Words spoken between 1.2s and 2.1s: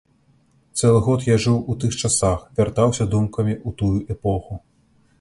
я жыў у тых